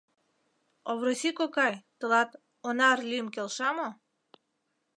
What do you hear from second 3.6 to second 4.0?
мо?